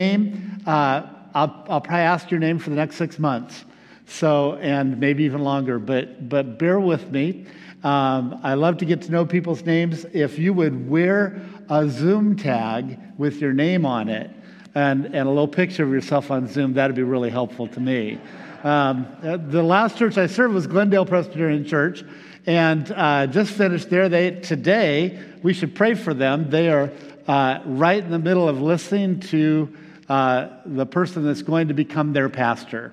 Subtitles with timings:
[0.00, 1.02] name, uh,
[1.34, 3.64] I'll, I'll probably ask your name for the next six months.
[4.06, 7.46] So, and maybe even longer, but, but bear with me.
[7.82, 10.06] Um, I love to get to know people's names.
[10.12, 14.30] If you would wear a Zoom tag with your name on it
[14.76, 18.20] and, and a little picture of yourself on Zoom, that'd be really helpful to me.
[18.62, 22.04] Um, uh, the last church I served was Glendale Presbyterian Church,
[22.46, 24.08] and uh, just finished there.
[24.08, 26.50] They today we should pray for them.
[26.50, 26.92] They are
[27.26, 29.74] uh, right in the middle of listening to
[30.08, 32.92] uh, the person that's going to become their pastor.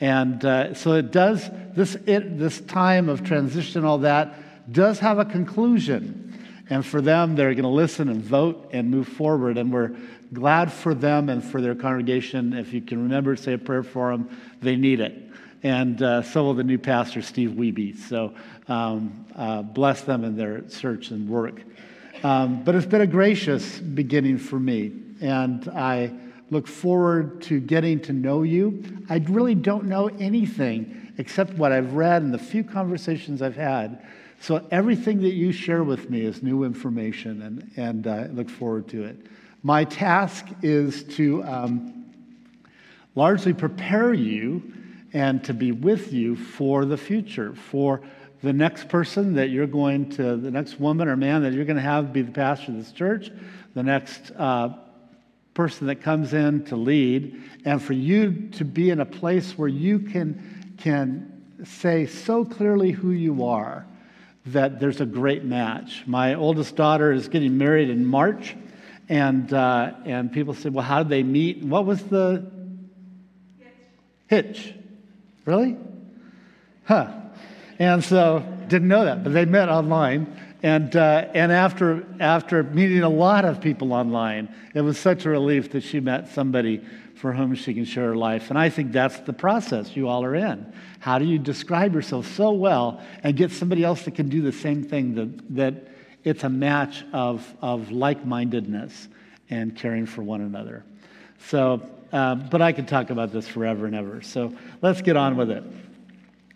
[0.00, 4.34] And uh, so it does, this, it, this time of transition, all that,
[4.72, 6.28] does have a conclusion.
[6.70, 9.58] And for them, they're going to listen and vote and move forward.
[9.58, 9.94] And we're
[10.32, 12.52] glad for them and for their congregation.
[12.52, 15.30] If you can remember, say a prayer for them, they need it.
[15.62, 17.96] And uh, so will the new pastor, Steve Wiebe.
[17.96, 18.34] So
[18.68, 21.60] um, uh, bless them in their search and work.
[22.24, 24.92] Um, but it's been a gracious beginning for me.
[25.20, 26.12] And I
[26.52, 28.84] look forward to getting to know you.
[29.08, 34.06] I really don't know anything except what I've read and the few conversations I've had.
[34.38, 38.86] So everything that you share with me is new information, and, and I look forward
[38.88, 39.16] to it.
[39.62, 42.04] My task is to um,
[43.14, 44.74] largely prepare you
[45.14, 48.02] and to be with you for the future, for
[48.42, 51.76] the next person that you're going to, the next woman or man that you're going
[51.76, 53.30] to have be the pastor of this church,
[53.74, 54.70] the next uh,
[55.54, 59.68] person that comes in to lead, and for you to be in a place where
[59.68, 63.86] you can, can say so clearly who you are
[64.46, 66.02] that there's a great match.
[66.06, 68.56] My oldest daughter is getting married in March,
[69.08, 71.62] and, uh, and people say, Well, how did they meet?
[71.62, 72.50] What was the
[74.28, 74.56] hitch?
[74.56, 74.74] hitch.
[75.44, 75.76] Really?
[76.84, 77.12] Huh.
[77.78, 80.51] And so, didn't know that, but they met online.
[80.62, 85.30] And, uh, and after, after meeting a lot of people online, it was such a
[85.30, 86.80] relief that she met somebody
[87.16, 88.50] for whom she can share her life.
[88.50, 90.72] And I think that's the process you all are in.
[91.00, 94.52] How do you describe yourself so well and get somebody else that can do the
[94.52, 95.74] same thing, that, that
[96.22, 99.08] it's a match of, of like mindedness
[99.50, 100.84] and caring for one another?
[101.48, 104.22] So, uh, but I could talk about this forever and ever.
[104.22, 105.64] So let's get on with it.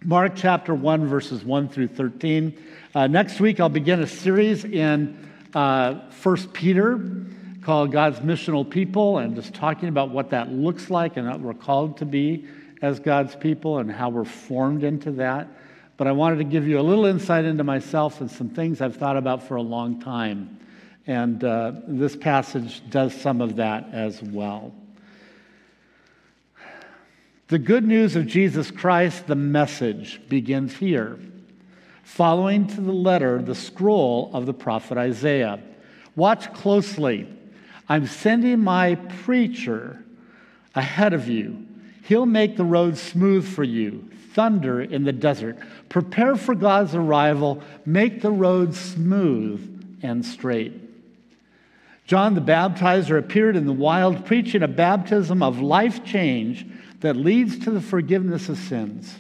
[0.05, 2.57] Mark chapter 1, verses 1 through 13.
[2.95, 7.01] Uh, next week, I'll begin a series in uh, 1 Peter
[7.63, 11.55] called God's Missional People and just talking about what that looks like and what we're
[11.55, 12.47] called to be
[12.83, 15.49] as God's people and how we're formed into that.
[15.97, 18.97] But I wanted to give you a little insight into myself and some things I've
[18.97, 20.61] thought about for a long time.
[21.07, 24.75] And uh, this passage does some of that as well.
[27.49, 31.17] The good news of Jesus Christ, the message, begins here
[32.03, 35.61] following to the letter the scroll of the prophet Isaiah.
[36.17, 37.29] Watch closely.
[37.89, 40.03] I'm sending my preacher
[40.75, 41.67] ahead of you.
[42.03, 45.59] He'll make the road smooth for you, thunder in the desert.
[45.89, 50.86] Prepare for God's arrival, make the road smooth and straight.
[52.07, 56.65] John the Baptizer appeared in the wild preaching a baptism of life change
[57.01, 59.13] that leads to the forgiveness of sins.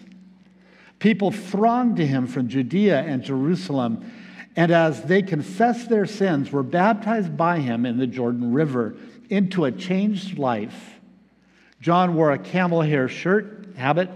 [1.00, 4.11] People thronged to him from Judea and Jerusalem,
[4.55, 8.94] and as they confessed their sins, were baptized by him in the Jordan River
[9.29, 10.94] into a changed life.
[11.81, 14.09] John wore a camel hair shirt, habit,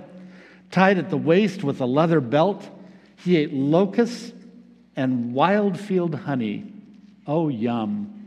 [0.71, 2.67] tied at the waist with a leather belt.
[3.17, 4.33] He ate locusts
[4.95, 6.73] and wild field honey.
[7.27, 8.20] Oh, yum.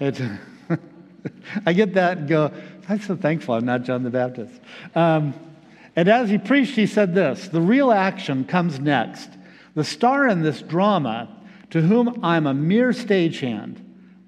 [1.66, 2.52] I get that and go,
[2.88, 4.60] I'm so thankful I'm not John the Baptist.
[4.94, 5.34] Um,
[5.94, 9.30] and as he preached, he said this The real action comes next.
[9.74, 11.28] The star in this drama,
[11.70, 13.78] to whom I'm a mere stagehand,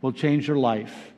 [0.00, 1.12] will change your life.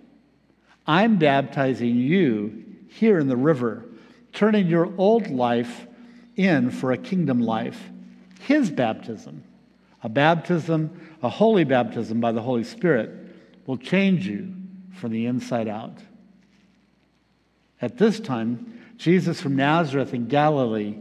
[0.87, 3.85] I'm baptizing you here in the river,
[4.33, 5.87] turning your old life
[6.37, 7.81] in for a kingdom life.
[8.41, 9.43] His baptism,
[10.03, 13.11] a baptism, a holy baptism by the Holy Spirit,
[13.67, 14.55] will change you
[14.93, 15.99] from the inside out.
[17.81, 20.97] At this time, Jesus from Nazareth in Galilee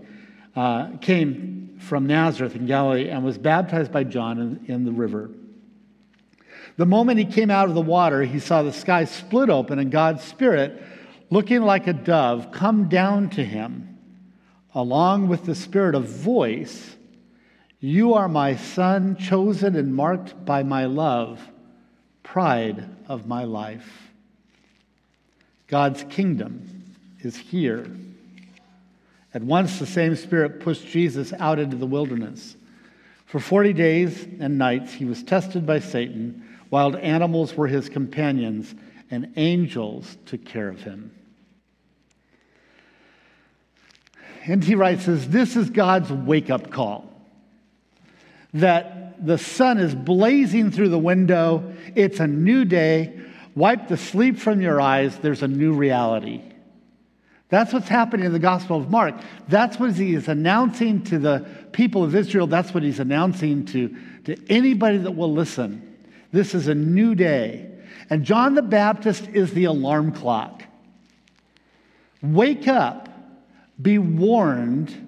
[0.56, 5.30] uh, came from Nazareth in Galilee and was baptized by John in, in the river.
[6.78, 9.92] The moment he came out of the water, he saw the sky split open and
[9.92, 10.82] God's Spirit,
[11.30, 13.98] looking like a dove, come down to him,
[14.74, 16.96] along with the Spirit of voice
[17.80, 21.40] You are my Son, chosen and marked by my love,
[22.26, 24.12] pride of my life.
[25.68, 26.84] God's kingdom
[27.22, 27.88] is here.
[29.34, 32.56] At once, the same Spirit pushed Jesus out into the wilderness.
[33.26, 36.44] For 40 days and nights, he was tested by Satan.
[36.72, 38.74] Wild animals were his companions,
[39.12, 41.12] and angels took care of him.
[44.46, 47.12] And he writes says, This is God's wake up call.
[48.54, 51.74] That the sun is blazing through the window.
[51.96, 53.20] It's a new day.
[53.56, 55.18] Wipe the sleep from your eyes.
[55.20, 56.42] There's a new reality.
[57.50, 59.16] That's what's happening in the Gospel of Mark.
[59.48, 62.48] That's what he is announcing to the people of Israel.
[62.48, 63.96] That's what he's announcing to,
[64.26, 65.96] to anybody that will listen.
[66.32, 67.72] This is a new day.
[68.10, 70.64] And John the Baptist is the alarm clock.
[72.22, 73.10] Wake up,
[73.82, 75.06] be warned,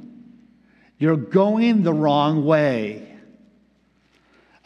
[1.00, 3.06] you're going the wrong way.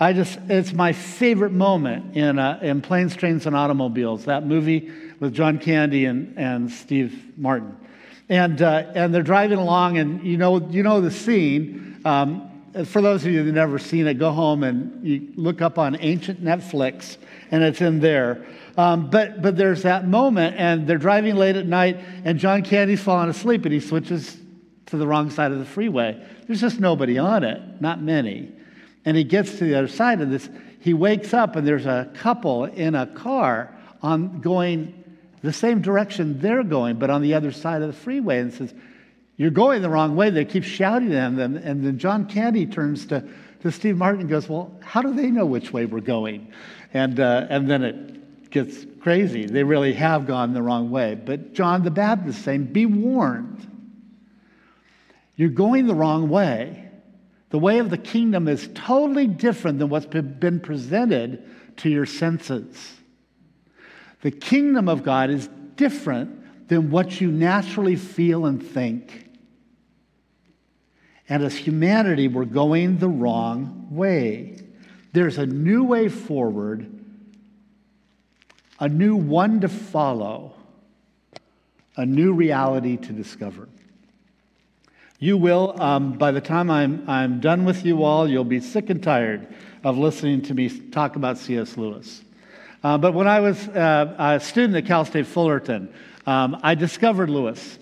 [0.02, 4.92] I just, it's my favorite moment in, uh, in Planes, Trains, and Automobiles, that movie
[5.20, 7.78] with John Candy and, and Steve Martin.
[8.28, 12.02] And, uh, and they're driving along, and you know, you know the scene.
[12.04, 12.50] Um,
[12.86, 15.96] for those of you who've never seen it, go home and you look up on
[16.00, 17.18] ancient Netflix
[17.52, 18.44] and it's in there.
[18.78, 23.04] Um, but, but there's that moment, and they're driving late at night, and John Candy's
[23.04, 24.36] falling asleep, and he switches
[24.88, 26.20] to the wrong side of the freeway.
[26.48, 28.54] There's just nobody on it, not many.
[29.06, 30.50] And he gets to the other side of this.
[30.80, 35.02] He wakes up, and there's a couple in a car on going
[35.42, 38.74] the same direction they're going, but on the other side of the freeway, and says,
[39.38, 40.30] You're going the wrong way.
[40.30, 41.56] They keep shouting at them.
[41.58, 43.28] And then John Candy turns to,
[43.62, 46.52] to Steve Martin and goes, Well, how do they know which way we're going?
[46.94, 49.46] And, uh, and then it gets crazy.
[49.46, 51.16] They really have gone the wrong way.
[51.16, 53.68] But John the Baptist saying, Be warned.
[55.36, 56.91] You're going the wrong way.
[57.52, 61.44] The way of the kingdom is totally different than what's been presented
[61.78, 62.94] to your senses.
[64.22, 69.30] The kingdom of God is different than what you naturally feel and think.
[71.28, 74.58] And as humanity, we're going the wrong way.
[75.12, 76.90] There's a new way forward,
[78.80, 80.54] a new one to follow,
[81.98, 83.68] a new reality to discover.
[85.24, 88.90] You will, um, by the time I'm, I'm done with you all, you'll be sick
[88.90, 89.54] and tired
[89.84, 91.78] of listening to me talk about C.S.
[91.78, 92.24] Lewis.
[92.84, 95.94] Uh, but when I was uh, a student at Cal State Fullerton,
[96.26, 97.78] um, I discovered Lewis.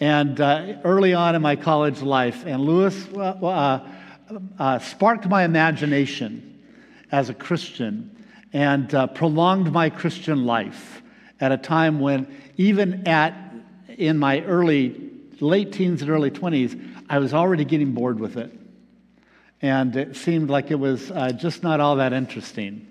[0.00, 3.86] And uh, early on in my college life, and Lewis uh,
[4.58, 6.62] uh, sparked my imagination
[7.12, 11.02] as a Christian and uh, prolonged my Christian life
[11.40, 12.26] at a time when,
[12.56, 13.34] even at
[13.98, 15.09] in my early,
[15.40, 18.52] late teens and early 20s, I was already getting bored with it.
[19.62, 22.86] And it seemed like it was uh, just not all that interesting.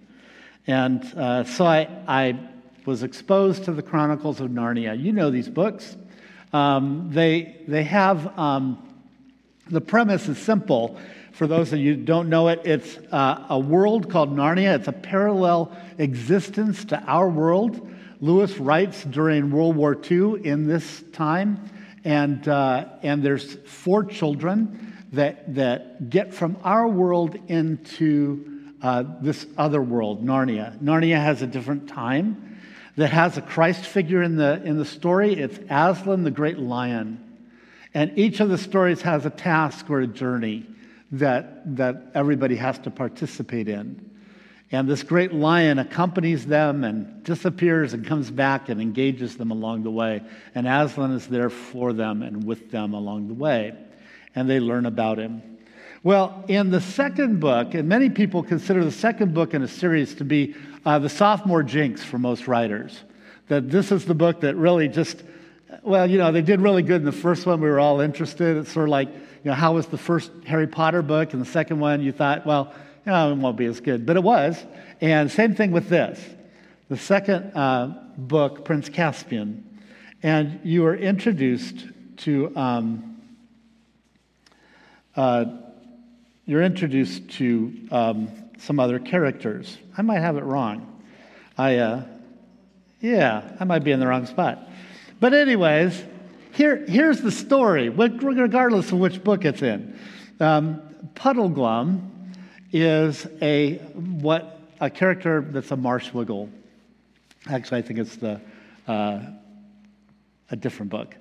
[0.68, 2.40] And uh, so I, I
[2.86, 5.00] was exposed to the Chronicles of Narnia.
[5.00, 5.96] You know these books.
[6.54, 8.78] Um, they, they have, um,
[9.70, 11.00] the premise is simple
[11.40, 14.76] for those of you who don't know it, it's uh, a world called Narnia.
[14.76, 17.90] It's a parallel existence to our world.
[18.20, 21.70] Lewis writes during World War II in this time,
[22.04, 29.46] and, uh, and there's four children that, that get from our world into uh, this
[29.58, 30.78] other world, Narnia.
[30.80, 32.60] Narnia has a different time
[32.96, 35.34] that has a Christ figure in the, in the story.
[35.34, 37.26] It's Aslan, the great lion.
[37.94, 40.66] And each of the stories has a task or a journey
[41.12, 44.09] that, that everybody has to participate in.
[44.72, 49.84] And this great lion accompanies them and disappears and comes back and engages them along
[49.84, 50.22] the way.
[50.54, 53.76] And Aslan is there for them and with them along the way.
[54.36, 55.42] And they learn about him.
[56.04, 60.16] Well, in the second book, and many people consider the second book in a series
[60.16, 62.98] to be uh, the sophomore jinx for most writers.
[63.48, 65.24] That this is the book that really just,
[65.82, 67.60] well, you know, they did really good in the first one.
[67.60, 68.56] We were all interested.
[68.58, 71.34] It's sort of like, you know, how was the first Harry Potter book?
[71.34, 72.74] And the second one, you thought, well,
[73.10, 74.06] know, it won't be as good.
[74.06, 74.64] But it was.
[75.02, 76.20] And same thing with this.
[76.90, 79.66] The second uh, book, Prince Caspian.
[80.24, 81.86] And you were introduced
[82.18, 83.22] to, um,
[85.16, 85.46] uh,
[86.46, 89.78] you're introduced to um, some other characters.
[89.98, 91.02] I might have it wrong.
[91.58, 92.04] I, uh,
[93.02, 94.68] yeah, I might be in the wrong spot.
[95.20, 96.04] But, anyways,
[96.54, 99.98] here, here's the story, regardless of which book it's in.
[100.40, 100.82] Um,
[101.14, 102.19] Puddleglum
[102.72, 106.50] is a what a character that's a marshwiggle.
[107.50, 108.42] Actually, I think it's the
[108.88, 109.22] uh,
[110.52, 111.16] a different book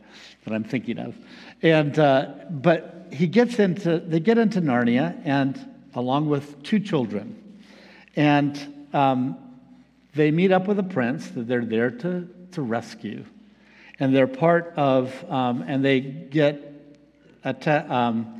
[0.45, 1.17] that I'm thinking of.
[1.62, 7.61] And uh, but he gets into they get into Narnia and along with two children,
[8.17, 9.37] and um,
[10.14, 13.25] they meet up with a prince that they're there to to rescue
[14.00, 16.97] and they're part of, um, and they get
[17.45, 18.38] atta- um,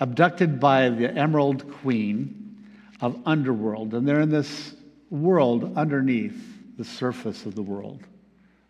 [0.00, 2.66] abducted by the Emerald Queen
[3.00, 4.74] of Underworld, and they're in this
[5.10, 8.02] world underneath the surface of the world,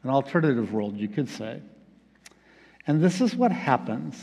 [0.02, 1.60] an alternative world, you could say.
[2.86, 4.20] And this is what happens.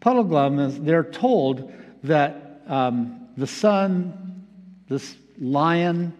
[0.00, 1.72] Puddleglum is, they're told
[2.04, 4.46] that um, the sun,
[4.88, 6.16] this lion,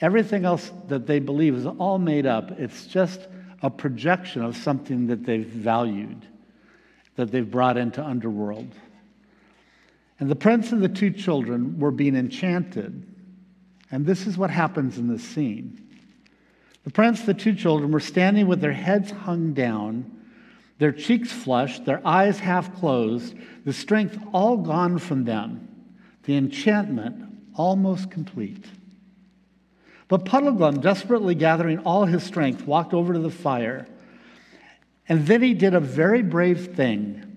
[0.00, 2.50] everything else that they believe is all made up.
[2.52, 3.20] It's just
[3.62, 6.26] a projection of something that they've valued,
[7.16, 8.74] that they've brought into underworld.
[10.22, 13.12] And the prince and the two children were being enchanted.
[13.90, 15.84] And this is what happens in this scene.
[16.84, 20.08] The prince, the two children, were standing with their heads hung down,
[20.78, 25.68] their cheeks flushed, their eyes half closed, the strength all gone from them,
[26.22, 27.24] the enchantment
[27.56, 28.66] almost complete.
[30.06, 33.88] But Puddleglum, desperately gathering all his strength, walked over to the fire.
[35.08, 37.31] And then he did a very brave thing.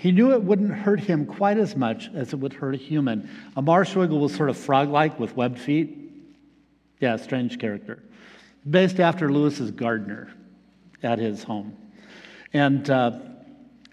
[0.00, 3.28] He knew it wouldn't hurt him quite as much as it would hurt a human.
[3.54, 5.94] A marshwiggle was sort of frog like with webbed feet.
[7.00, 8.02] Yeah, strange character
[8.68, 10.32] based after Lewis's gardener
[11.02, 11.76] at his home.
[12.54, 13.18] And, uh,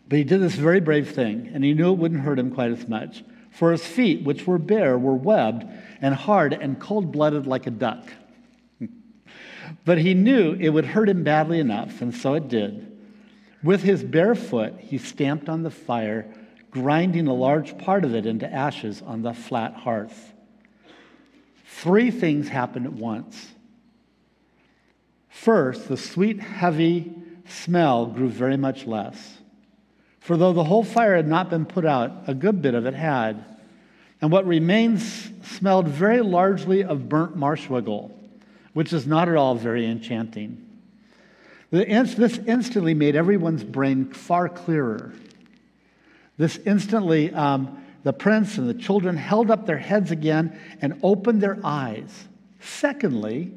[0.08, 2.72] but he did this very brave thing, and he knew it wouldn't hurt him quite
[2.72, 3.24] as much.
[3.52, 5.66] For his feet, which were bare, were webbed
[6.02, 8.08] and hard and cold blooded like a duck.
[9.86, 12.87] but he knew it would hurt him badly enough, and so it did.
[13.68, 16.34] With his bare foot, he stamped on the fire,
[16.72, 20.32] grinding a large part of it into ashes on the flat hearth.
[21.66, 23.52] Three things happened at once.
[25.28, 27.14] First, the sweet, heavy
[27.46, 29.38] smell grew very much less.
[30.22, 32.94] For though the whole fire had not been put out, a good bit of it
[32.94, 33.44] had.
[34.22, 38.12] And what remains smelled very largely of burnt marshwiggle,
[38.72, 40.67] which is not at all very enchanting.
[41.70, 45.14] This instantly made everyone's brain far clearer.
[46.38, 51.42] This instantly, um, the prince and the children held up their heads again and opened
[51.42, 52.28] their eyes.
[52.60, 53.52] Secondly,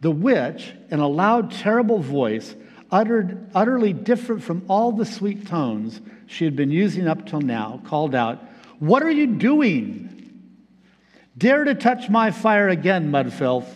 [0.00, 2.54] the witch, in a loud, terrible voice,
[2.90, 7.80] uttered utterly different from all the sweet tones she had been using up till now,
[7.86, 8.42] called out,
[8.78, 10.14] What are you doing?
[11.36, 13.68] Dare to touch my fire again, mudfilth,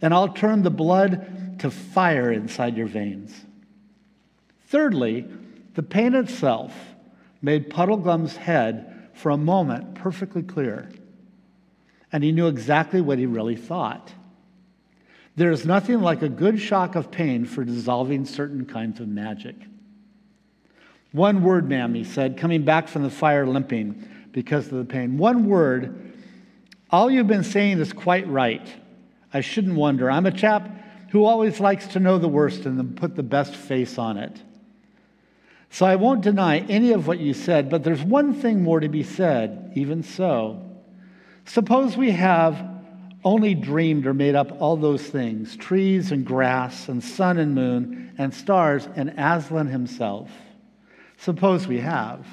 [0.00, 3.34] and I'll turn the blood to fire inside your veins.
[4.66, 5.26] Thirdly,
[5.74, 6.74] the pain itself
[7.40, 10.88] made Puddleglum's head for a moment perfectly clear,
[12.12, 14.12] and he knew exactly what he really thought.
[15.36, 19.54] There is nothing like a good shock of pain for dissolving certain kinds of magic.
[21.12, 25.16] One word, ma'am, he said, coming back from the fire limping because of the pain.
[25.16, 26.12] One word.
[26.90, 28.66] All you've been saying is quite right.
[29.32, 30.10] I shouldn't wonder.
[30.10, 30.70] I'm a chap
[31.10, 34.42] who always likes to know the worst and then put the best face on it.
[35.70, 38.88] So I won't deny any of what you said, but there's one thing more to
[38.88, 40.62] be said, even so.
[41.44, 42.62] Suppose we have
[43.24, 48.14] only dreamed or made up all those things trees and grass and sun and moon
[48.16, 50.30] and stars and Aslan himself.
[51.18, 52.26] Suppose we have.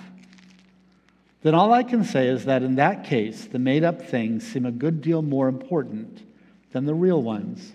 [1.42, 4.66] Then all I can say is that in that case, the made up things seem
[4.66, 6.22] a good deal more important
[6.72, 7.72] than the real ones.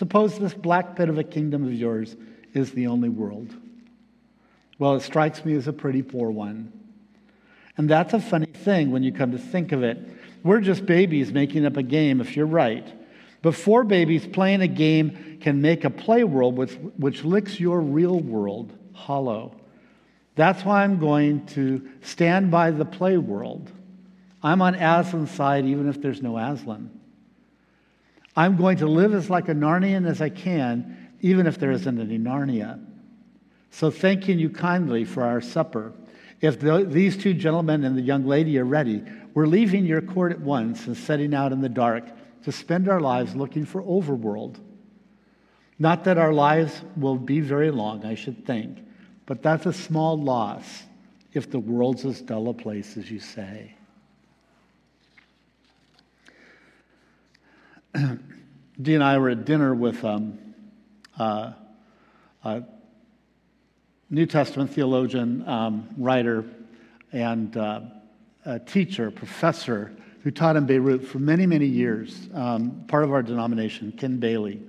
[0.00, 2.16] Suppose this black pit of a kingdom of yours
[2.54, 3.54] is the only world.
[4.78, 6.72] Well, it strikes me as a pretty poor one.
[7.76, 9.98] And that's a funny thing when you come to think of it
[10.42, 12.90] we're just babies making up a game, if you're right.
[13.42, 17.82] But four babies playing a game can make a play world which, which licks your
[17.82, 19.54] real world hollow.
[20.34, 23.70] That's why I'm going to stand by the play world.
[24.42, 26.88] I'm on Aslan's side, even if there's no Aslan.
[28.36, 32.00] I'm going to live as like a Narnian as I can, even if there isn't
[32.00, 32.84] any Narnia.
[33.70, 35.92] So, thanking you kindly for our supper.
[36.40, 40.32] If the, these two gentlemen and the young lady are ready, we're leaving your court
[40.32, 42.04] at once and setting out in the dark
[42.44, 44.56] to spend our lives looking for overworld.
[45.78, 48.78] Not that our lives will be very long, I should think,
[49.26, 50.84] but that's a small loss
[51.32, 53.74] if the world's as dull a place as you say.
[58.82, 60.38] Dee and I were at dinner with um,
[61.18, 61.52] uh,
[62.44, 62.62] a
[64.08, 66.44] New Testament theologian, um, writer,
[67.12, 67.80] and uh,
[68.44, 69.92] a teacher, professor,
[70.22, 74.60] who taught in Beirut for many, many years, um, part of our denomination, Ken Bailey.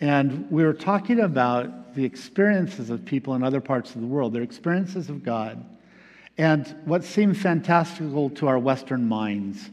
[0.00, 4.32] And we were talking about the experiences of people in other parts of the world,
[4.32, 5.64] their experiences of God,
[6.36, 9.70] and what seemed fantastical to our Western minds,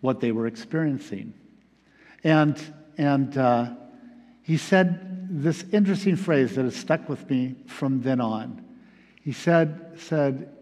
[0.00, 1.32] what they were experiencing.
[2.24, 2.60] And,
[2.98, 3.70] and uh,
[4.42, 8.64] he said this interesting phrase that has stuck with me from then on.
[9.22, 10.52] He said, said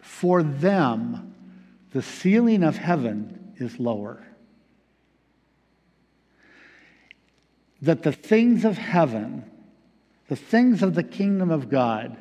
[0.00, 1.34] for them,
[1.92, 4.24] the ceiling of heaven is lower.
[7.82, 9.44] that the things of heaven,
[10.28, 12.16] the things of the kingdom of God,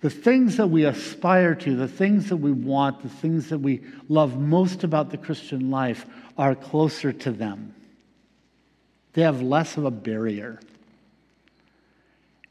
[0.00, 3.80] the things that we aspire to, the things that we want, the things that we
[4.08, 6.04] love most about the Christian life
[6.36, 7.74] are closer to them.
[9.14, 10.60] They have less of a barrier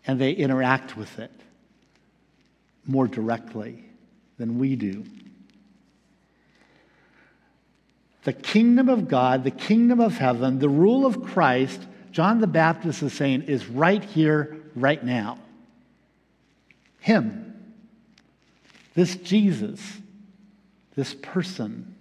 [0.05, 1.31] and they interact with it
[2.85, 3.83] more directly
[4.37, 5.05] than we do.
[8.23, 13.03] The kingdom of God, the kingdom of heaven, the rule of Christ, John the Baptist
[13.03, 15.39] is saying, is right here, right now.
[16.99, 17.73] Him,
[18.93, 19.81] this Jesus,
[20.95, 21.95] this person.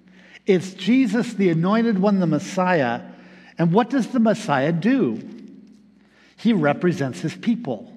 [0.47, 3.03] It's Jesus, the anointed one, the Messiah.
[3.59, 5.29] And what does the Messiah do?
[6.37, 7.93] He represents his people.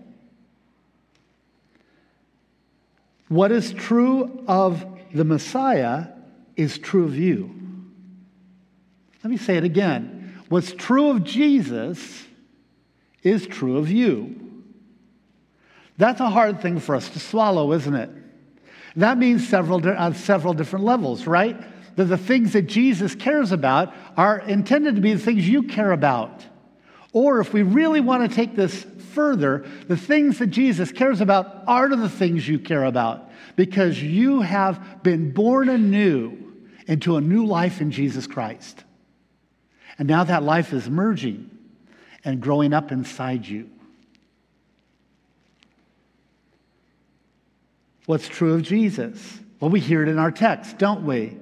[3.28, 6.08] What is true of the Messiah
[6.56, 7.54] is true of you.
[9.24, 10.44] Let me say it again.
[10.50, 12.24] What's true of Jesus
[13.24, 14.64] is true of you.
[15.98, 18.10] That's a hard thing for us to swallow, isn't it?
[18.98, 19.82] That means several,
[20.14, 21.60] several different levels, right?
[21.96, 25.92] That the things that Jesus cares about are intended to be the things you care
[25.92, 26.46] about.
[27.14, 31.64] Or if we really want to take this further, the things that Jesus cares about
[31.68, 36.38] are the things you care about because you have been born anew
[36.88, 38.84] into a new life in Jesus Christ.
[39.98, 41.50] And now that life is merging
[42.26, 43.70] and growing up inside you.
[48.06, 49.40] What's true of Jesus?
[49.60, 51.38] Well, we hear it in our text, don't we?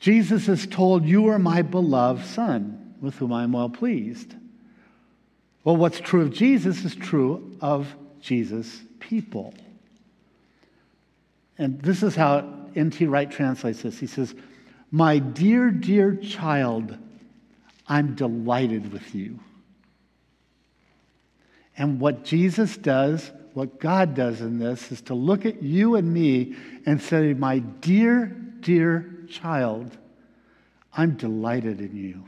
[0.00, 4.34] Jesus is told, You are my beloved Son, with whom I am well pleased.
[5.62, 9.54] Well, what's true of Jesus is true of Jesus' people.
[11.58, 13.06] And this is how N.T.
[13.06, 13.98] Wright translates this.
[13.98, 14.34] He says,
[14.90, 16.96] My dear, dear child,
[17.86, 19.38] I'm delighted with you.
[21.76, 26.12] And what Jesus does what God does in this is to look at you and
[26.12, 26.54] me
[26.86, 28.26] and say, My dear,
[28.60, 29.96] dear child,
[30.92, 32.24] I'm delighted in you.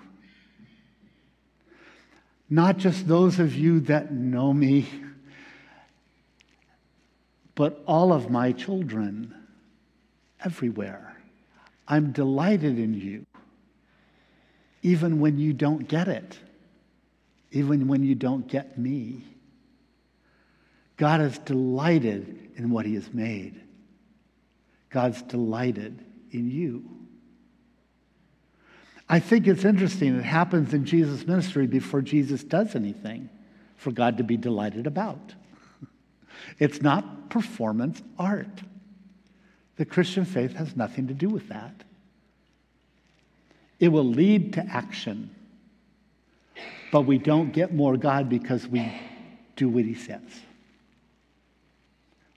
[2.49, 4.88] Not just those of you that know me,
[7.55, 9.35] but all of my children
[10.45, 11.17] everywhere.
[11.88, 13.27] I'm delighted in you,
[14.83, 16.38] even when you don't get it,
[17.51, 19.25] even when you don't get me.
[20.97, 23.61] God is delighted in what he has made.
[24.91, 26.85] God's delighted in you.
[29.09, 30.18] I think it's interesting.
[30.18, 33.29] It happens in Jesus' ministry before Jesus does anything
[33.77, 35.35] for God to be delighted about.
[36.59, 38.62] It's not performance art.
[39.77, 41.85] The Christian faith has nothing to do with that.
[43.79, 45.35] It will lead to action,
[46.90, 48.92] but we don't get more God because we
[49.57, 50.21] do what he says.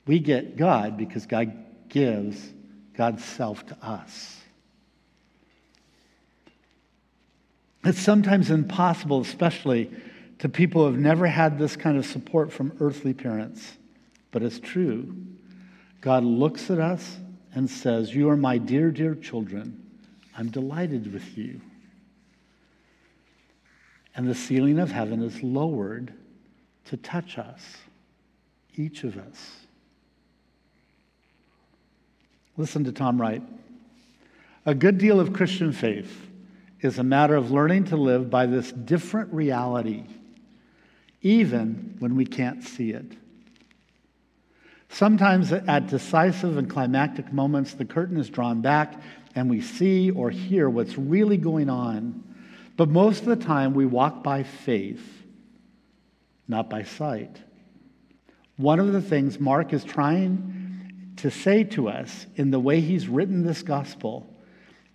[0.07, 1.53] We get God because God
[1.89, 2.53] gives
[2.97, 4.41] God's self to us.
[7.83, 9.91] It's sometimes impossible, especially
[10.39, 13.73] to people who have never had this kind of support from earthly parents,
[14.31, 15.15] but it's true.
[16.01, 17.17] God looks at us
[17.53, 19.81] and says, You are my dear, dear children.
[20.37, 21.61] I'm delighted with you.
[24.15, 26.13] And the ceiling of heaven is lowered
[26.85, 27.61] to touch us,
[28.75, 29.64] each of us.
[32.57, 33.43] Listen to Tom Wright.
[34.65, 36.29] A good deal of Christian faith
[36.79, 40.03] is a matter of learning to live by this different reality,
[41.21, 43.11] even when we can't see it.
[44.89, 49.01] Sometimes at decisive and climactic moments, the curtain is drawn back
[49.35, 52.23] and we see or hear what's really going on.
[52.77, 55.05] But most of the time, we walk by faith,
[56.47, 57.37] not by sight.
[58.55, 60.64] One of the things Mark is trying
[61.17, 64.27] to say to us in the way he's written this gospel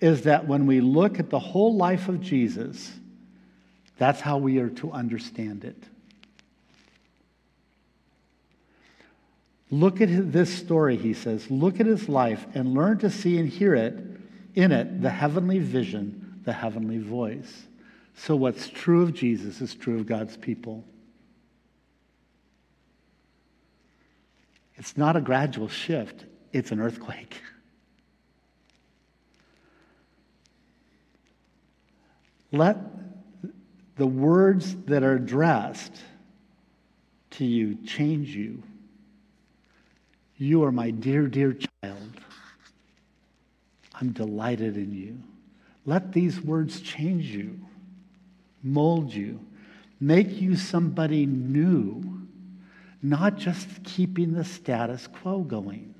[0.01, 2.93] is that when we look at the whole life of Jesus,
[3.99, 5.77] that's how we are to understand it.
[9.71, 11.51] Look at this story, he says.
[11.51, 13.95] Look at his life and learn to see and hear it
[14.55, 17.67] in it, the heavenly vision, the heavenly voice.
[18.17, 20.85] So, what's true of Jesus is true of God's people.
[24.81, 27.43] It's not a gradual shift, it's an earthquake.
[32.51, 32.79] Let
[33.97, 35.93] the words that are addressed
[37.33, 38.63] to you change you.
[40.39, 42.13] You are my dear, dear child.
[43.95, 45.19] I'm delighted in you.
[45.85, 47.61] Let these words change you,
[48.63, 49.41] mold you,
[50.01, 52.20] make you somebody new,
[53.03, 55.95] not just keeping the status quo going.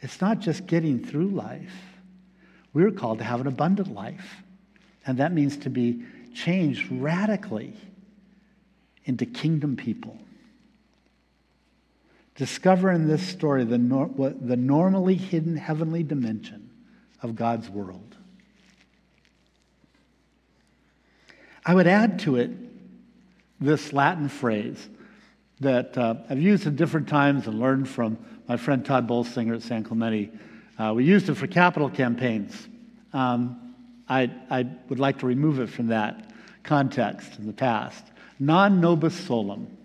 [0.00, 1.74] It's not just getting through life.
[2.72, 4.42] We're called to have an abundant life.
[5.06, 7.74] And that means to be changed radically
[9.04, 10.18] into kingdom people.
[12.34, 16.70] Discover in this story the, nor- the normally hidden heavenly dimension
[17.22, 18.14] of God's world.
[21.64, 22.50] I would add to it
[23.60, 24.88] this Latin phrase
[25.60, 29.62] that uh, I've used at different times and learned from my friend Tod Bolsinger at
[29.62, 30.30] San Clemente.
[30.78, 32.68] Uh, we used it for capital campaigns.
[33.12, 33.74] Um,
[34.08, 36.30] I, I would like to remove it from that
[36.62, 38.04] context in the past.
[38.38, 39.76] Non nobis solum,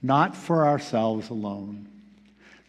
[0.00, 1.88] not for ourselves alone.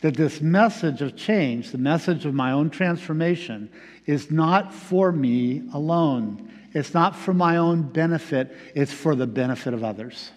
[0.02, 3.72] That this message of change, the message of my own transformation,
[4.06, 6.52] is not for me alone.
[6.74, 10.32] It's not for my own benefit, it's for the benefit of others.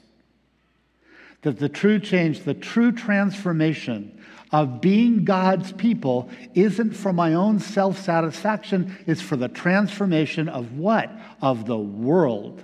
[1.42, 4.20] That the true change, the true transformation
[4.52, 10.78] of being God's people isn't for my own self satisfaction, it's for the transformation of
[10.78, 11.10] what?
[11.40, 12.62] Of the world.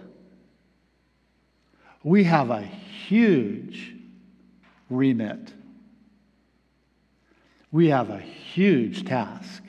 [2.04, 3.94] We have a huge
[4.90, 5.52] remit.
[7.70, 9.62] We have a huge task.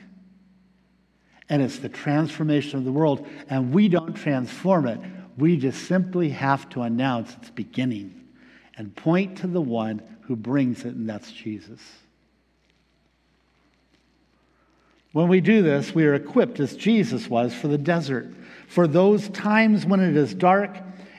[1.48, 3.26] And it's the transformation of the world.
[3.50, 4.98] And we don't transform it.
[5.36, 8.28] We just simply have to announce its beginning
[8.76, 11.80] and point to the one who brings it, and that's Jesus.
[15.12, 18.34] When we do this, we are equipped as Jesus was for the desert,
[18.66, 20.76] for those times when it is dark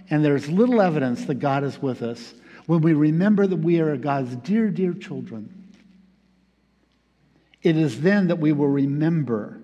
[0.09, 2.33] and there's little evidence that God is with us,
[2.65, 5.71] when we remember that we are God's dear, dear children.
[7.61, 9.61] It is then that we will remember.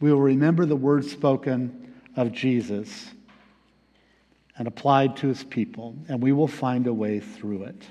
[0.00, 3.10] We will remember the words spoken of Jesus
[4.56, 7.82] and applied to his people, and we will find a way through it.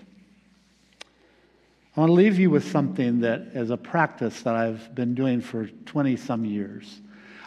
[1.95, 5.41] I want to leave you with something that is a practice that I've been doing
[5.41, 7.01] for 20 some years.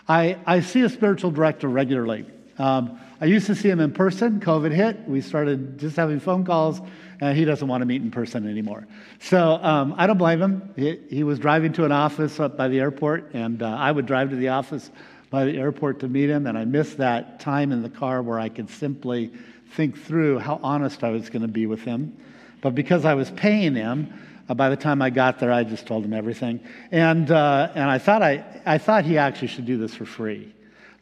[0.09, 2.27] I, I see a spiritual director regularly.
[2.59, 4.40] Um, I used to see him in person.
[4.40, 5.09] COVID hit.
[5.09, 6.81] We started just having phone calls,
[7.22, 8.85] and he doesn't want to meet in person anymore.
[9.20, 10.74] So um, I don't blame him.
[10.74, 14.06] He, he, was driving to an office up by the airport, and uh, I would
[14.06, 14.90] drive to the office
[15.30, 18.40] by the airport to meet him, and I missed that time in the car where
[18.40, 19.30] I could simply
[19.74, 22.16] think through how honest I was going to be with him.
[22.61, 24.12] But because I was paying him,
[24.48, 26.58] uh, by the time I got there, I just told him everything.
[26.90, 30.52] And, uh, and I, thought I, I thought he actually should do this for free,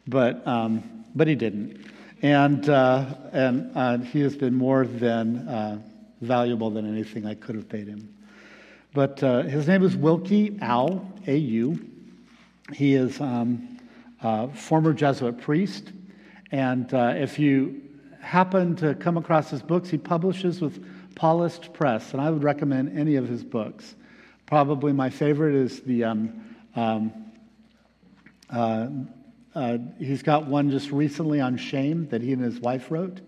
[0.07, 0.83] but, um,
[1.15, 1.83] but he didn't.
[2.21, 5.81] And, uh, and uh, he has been more than uh,
[6.21, 8.13] valuable than anything I could have paid him.
[8.93, 11.89] But uh, his name is Wilkie Au, A-U.
[12.73, 13.79] He is um,
[14.21, 15.91] a former Jesuit priest.
[16.51, 17.81] And if you
[18.21, 20.83] happen to come across his books, he publishes with
[21.15, 23.95] Paulist Press, and I would recommend any of his books.
[24.45, 26.03] Probably my favorite is the.
[26.05, 27.31] Um, um,
[28.49, 28.87] uh,
[29.53, 33.19] uh, he's got one just recently on shame that he and his wife wrote.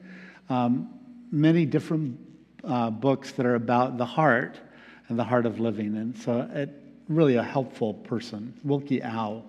[0.49, 0.89] Um,
[1.31, 2.17] many different
[2.63, 4.59] uh, books that are about the heart
[5.07, 6.69] and the heart of living, and so it,
[7.09, 9.43] really a helpful person, Wilkie Au.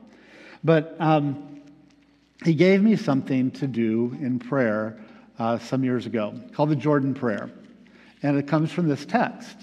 [0.62, 1.60] But um,
[2.44, 4.98] he gave me something to do in prayer
[5.38, 7.50] uh, some years ago called the Jordan Prayer.
[8.22, 9.56] And it comes from this text.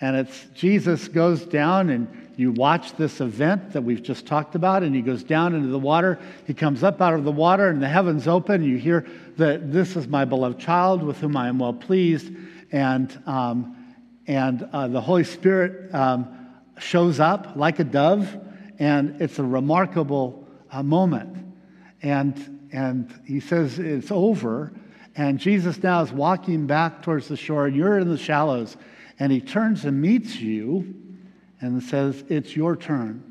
[0.00, 4.82] And it's Jesus goes down and you watch this event that we've just talked about,
[4.82, 6.18] and he goes down into the water.
[6.46, 8.62] He comes up out of the water, and the heavens open.
[8.62, 12.32] And you hear that this is my beloved child with whom I am well pleased.
[12.72, 13.94] And, um,
[14.26, 18.36] and uh, the Holy Spirit um, shows up like a dove,
[18.78, 21.54] and it's a remarkable uh, moment.
[22.02, 24.72] And, and he says it's over,
[25.14, 28.76] and Jesus now is walking back towards the shore, and you're in the shallows.
[29.18, 30.94] And he turns and meets you
[31.60, 33.22] and says, It's your turn.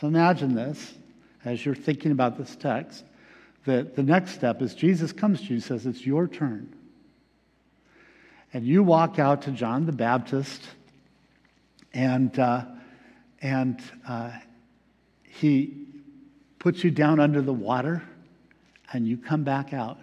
[0.00, 0.94] So imagine this
[1.44, 3.04] as you're thinking about this text
[3.64, 6.74] that the next step is Jesus comes to you and says, It's your turn.
[8.52, 10.62] And you walk out to John the Baptist,
[11.94, 12.64] and, uh,
[13.40, 14.32] and uh,
[15.24, 15.86] he
[16.58, 18.02] puts you down under the water
[18.92, 19.98] and you come back out.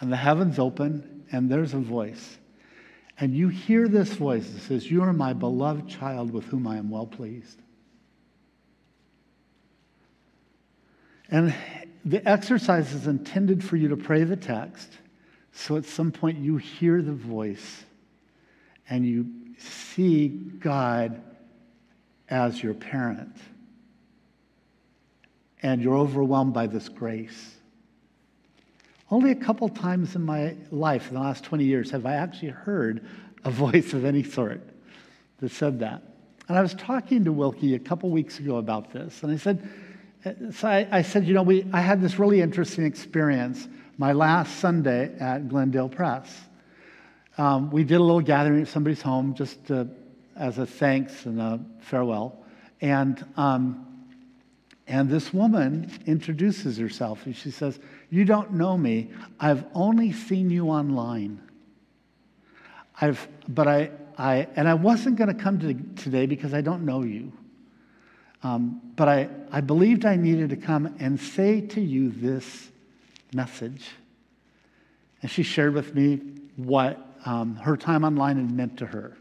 [0.00, 2.38] And the heavens open, and there's a voice.
[3.18, 6.78] And you hear this voice that says, You are my beloved child with whom I
[6.78, 7.60] am well pleased.
[11.30, 11.54] And
[12.04, 14.90] the exercise is intended for you to pray the text.
[15.60, 17.84] So at some point you hear the voice
[18.88, 19.26] and you
[19.58, 21.20] see God
[22.30, 23.36] as your parent.
[25.62, 27.56] And you're overwhelmed by this grace
[29.10, 32.52] Only a couple times in my life in the last 20 years have I actually
[32.52, 33.06] heard
[33.44, 34.62] a voice of any sort
[35.40, 36.02] that said that.
[36.48, 39.68] And I was talking to Wilkie a couple weeks ago about this, and I said,
[40.24, 43.68] uh, so I, I, said, you know, we, I had this really interesting experience
[44.00, 46.24] my last Sunday at Glendale Pres.
[47.36, 49.88] Um, we did a little gathering at somebody's home just to,
[50.34, 52.42] as a thanks and a farewell.
[52.80, 54.06] And, um,
[54.86, 59.10] and this woman introduces herself and she says, You don't know me.
[59.38, 61.38] I've only seen you online.
[63.02, 66.86] I've, but I, I, and I wasn't going to come to today because I don't
[66.86, 67.34] know you.
[68.42, 72.70] Um, but I, I believed I needed to come and say to you this
[73.34, 73.88] message.
[75.22, 76.20] And she shared with me
[76.56, 79.16] what um, her time online had meant to her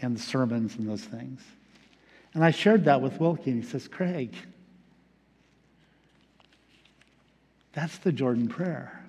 [0.00, 1.40] and the sermons and those things.
[2.34, 4.34] And I shared that with Wilkie, and he says, Craig,
[7.72, 9.04] that's the Jordan prayer.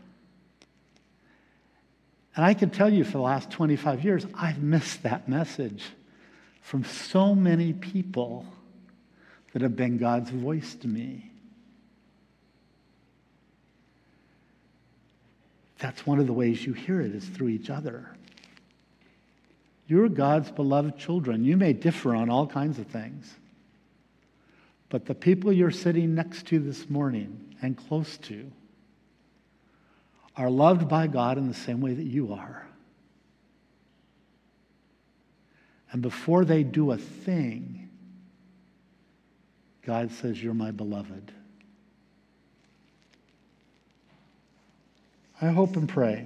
[2.36, 5.84] And I can tell you for the last 25 years, I've missed that message
[6.62, 8.46] from so many people
[9.54, 11.29] that have been God's voice to me.
[15.80, 18.10] That's one of the ways you hear it is through each other.
[19.88, 21.46] You're God's beloved children.
[21.46, 23.34] You may differ on all kinds of things.
[24.90, 28.52] But the people you're sitting next to this morning and close to
[30.36, 32.66] are loved by God in the same way that you are.
[35.92, 37.90] And before they do a thing,
[39.84, 41.32] God says, You're my beloved.
[45.42, 46.26] I hope and pray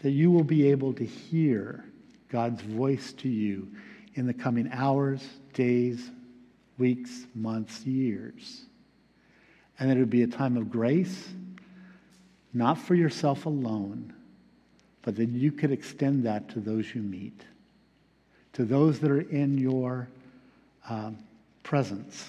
[0.00, 1.84] that you will be able to hear
[2.30, 3.68] God's voice to you
[4.14, 6.10] in the coming hours, days,
[6.78, 8.64] weeks, months, years.
[9.78, 11.28] And that it would be a time of grace,
[12.54, 14.14] not for yourself alone,
[15.02, 17.42] but that you could extend that to those you meet,
[18.54, 20.08] to those that are in your
[20.88, 21.18] um,
[21.62, 22.26] presence,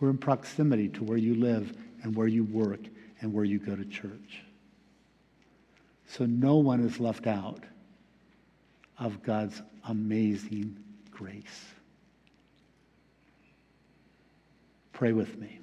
[0.00, 2.80] who are in proximity to where you live and where you work
[3.22, 4.42] and where you go to church.
[6.06, 7.64] So no one is left out
[8.98, 10.76] of God's amazing
[11.10, 11.64] grace.
[14.92, 15.58] Pray with me.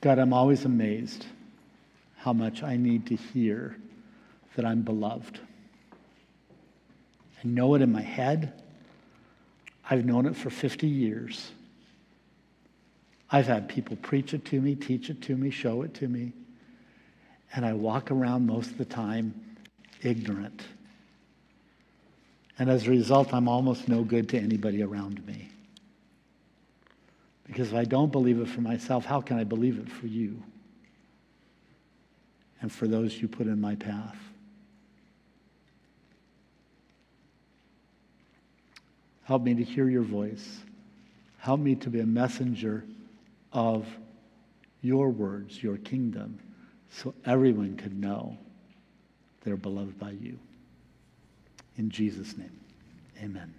[0.00, 1.26] God, I'm always amazed
[2.16, 3.76] how much I need to hear
[4.56, 5.40] that I'm beloved.
[7.42, 8.62] I know it in my head.
[9.88, 11.50] I've known it for 50 years.
[13.30, 16.32] I've had people preach it to me, teach it to me, show it to me.
[17.54, 19.34] And I walk around most of the time
[20.02, 20.62] ignorant.
[22.58, 25.48] And as a result, I'm almost no good to anybody around me.
[27.46, 30.42] Because if I don't believe it for myself, how can I believe it for you?
[32.60, 34.16] and for those you put in my path.
[39.30, 40.58] Help me to hear your voice.
[41.38, 42.84] Help me to be a messenger
[43.52, 43.86] of
[44.82, 46.40] your words, your kingdom,
[46.90, 48.36] so everyone could know
[49.44, 50.36] they're beloved by you.
[51.76, 52.58] In Jesus' name,
[53.22, 53.54] amen.